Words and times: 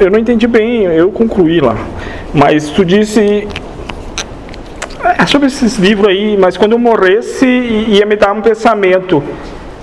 eu 0.00 0.10
não 0.10 0.18
entendi 0.18 0.46
bem, 0.46 0.84
eu 0.84 1.10
concluí 1.10 1.60
lá. 1.60 1.76
Mas 2.34 2.70
tu 2.70 2.84
disse 2.84 3.48
é 5.18 5.24
sobre 5.26 5.46
esses 5.46 5.76
livros 5.76 6.08
aí, 6.08 6.36
mas 6.36 6.56
quando 6.56 6.72
eu 6.72 6.78
morresse 6.78 7.46
ia 7.46 8.04
me 8.04 8.16
dar 8.16 8.32
um 8.32 8.42
pensamento. 8.42 9.22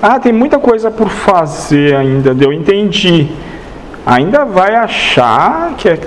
Ah, 0.02 0.20
tem 0.20 0.34
muita 0.34 0.60
coisa 0.60 0.91
por 0.91 1.10
fazer 1.10 1.96
ainda, 1.96 2.35
eu 2.44 2.51
entendi. 2.51 3.29
Ainda 4.05 4.44
vai 4.44 4.75
achar 4.75 5.75
que 5.77 5.87
é 5.87 5.97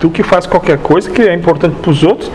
tu 0.00 0.08
que 0.08 0.22
faz 0.22 0.46
qualquer 0.46 0.78
coisa 0.78 1.10
que 1.10 1.20
é 1.20 1.34
importante 1.34 1.76
para 1.76 1.90
os 1.90 2.02
outros 2.02 2.30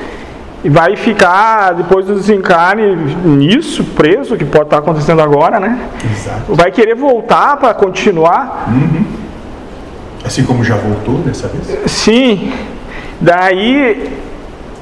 e 0.63 0.69
vai 0.69 0.95
ficar 0.95 1.73
depois 1.73 2.05
do 2.05 2.13
desencarne 2.13 2.95
nisso, 3.25 3.83
preso, 3.83 4.37
que 4.37 4.45
pode 4.45 4.65
estar 4.65 4.77
acontecendo 4.77 5.21
agora, 5.21 5.59
né? 5.59 5.79
Exato. 6.03 6.53
Vai 6.53 6.71
querer 6.71 6.95
voltar 6.95 7.57
para 7.57 7.73
continuar. 7.73 8.67
Uhum. 8.67 9.05
Assim 10.27 10.43
como 10.43 10.61
já 10.61 10.75
voltou 10.75 11.19
dessa 11.19 11.47
vez? 11.47 11.89
Sim. 11.89 12.51
Daí 13.21 14.11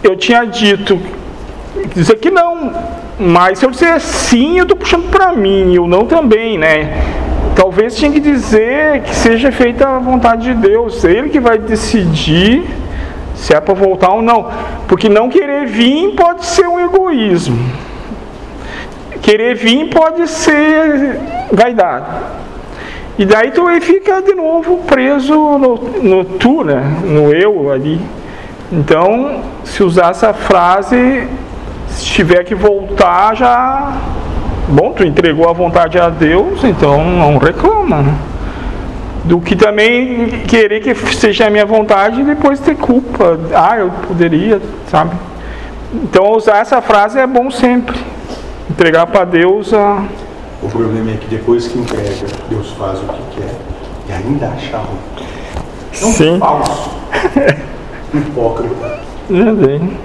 eu 0.04 0.16
tinha 0.16 0.44
dito 0.44 1.00
dizer 1.94 2.16
que 2.16 2.32
não, 2.32 2.74
mas 3.20 3.60
se 3.60 3.66
eu 3.66 3.70
disser 3.70 4.00
sim, 4.02 4.58
eu 4.58 4.64
estou 4.64 4.76
puxando 4.76 5.08
para 5.12 5.34
mim, 5.34 5.76
eu 5.76 5.88
não 5.88 6.08
também, 6.08 6.58
né? 6.58 7.00
Talvez 7.56 7.96
tinha 7.96 8.12
que 8.12 8.20
dizer 8.20 9.04
que 9.04 9.16
seja 9.16 9.52
feita 9.52 9.88
a 9.88 10.00
vontade 10.00 10.52
de 10.52 10.56
Deus, 10.56 11.04
ele 11.04 11.30
que 11.30 11.40
vai 11.40 11.60
decidir 11.60 12.66
se 13.36 13.54
é 13.54 13.62
para 13.62 13.76
voltar 13.76 14.10
ou 14.10 14.24
não, 14.24 14.50
porque 14.88 15.08
não 15.08 15.30
querer 15.30 15.68
vir 15.68 16.16
pode 16.16 16.44
ser 16.44 16.68
um 16.68 16.80
egoísmo, 16.80 17.70
querer 19.22 19.56
vir 19.56 19.90
pode 19.92 20.28
ser 20.28 21.20
vaidade. 21.52 22.08
E 23.18 23.26
daí 23.26 23.52
tu 23.52 23.66
fica 23.80 24.22
de 24.22 24.34
novo 24.34 24.80
preso 24.80 25.34
no, 25.34 25.76
no 26.04 26.26
tu, 26.26 26.64
né? 26.66 26.84
no 27.04 27.34
eu 27.34 27.72
ali. 27.72 28.00
Então, 28.72 29.42
se 29.64 29.82
usar 29.84 30.12
essa 30.12 30.34
frase, 30.34 31.26
se 31.88 32.06
tiver 32.06 32.44
que 32.44 32.54
voltar, 32.54 33.34
já. 33.36 33.94
Bom, 34.68 34.92
tu 34.92 35.06
entregou 35.06 35.48
a 35.50 35.54
vontade 35.54 35.98
a 35.98 36.10
Deus, 36.10 36.64
então 36.64 37.04
não 37.06 37.38
reclama. 37.38 38.02
Né? 38.02 38.14
Do 39.24 39.40
que 39.40 39.56
também 39.56 40.44
querer 40.48 40.82
que 40.82 40.94
seja 41.14 41.48
a 41.48 41.50
minha 41.50 41.66
vontade 41.66 42.20
e 42.20 42.24
depois 42.24 42.60
ter 42.60 42.76
culpa. 42.76 43.40
Ah, 43.54 43.78
eu 43.78 43.92
poderia, 44.08 44.62
sabe? 44.88 45.12
Então, 45.94 46.34
usar 46.34 46.58
essa 46.58 46.82
frase 46.82 47.18
é 47.18 47.26
bom 47.26 47.50
sempre. 47.50 47.98
Entregar 48.70 49.06
para 49.08 49.24
Deus 49.24 49.74
a. 49.74 50.04
O 50.66 50.68
problema 50.68 51.12
é 51.12 51.18
que 51.18 51.28
depois 51.28 51.68
que 51.68 51.78
entrega, 51.78 52.26
Deus 52.50 52.72
faz 52.72 52.98
o 53.00 53.04
que 53.06 53.40
quer 53.40 53.54
e 54.10 54.12
ainda 54.12 54.48
acha 54.48 54.78
ruim. 54.80 54.98
É 56.02 56.06
um 56.06 56.12
Sim. 56.12 56.40
falso. 56.40 56.90
Hipócrita. 58.12 59.00
É 59.30 59.52
bem. 59.54 59.96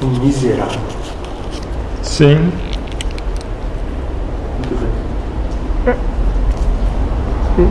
Um 0.00 0.06
miserável. 0.20 0.80
Sim. 2.00 2.52
Muito 4.58 4.88
bem. 5.84 5.96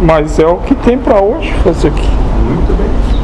Mas 0.04 0.38
é 0.38 0.46
o 0.46 0.58
que 0.58 0.76
tem 0.76 0.98
para 0.98 1.22
hoje 1.22 1.50
fazer 1.64 1.88
aqui. 1.88 2.10
Muito 2.44 2.78
bem. 2.78 3.21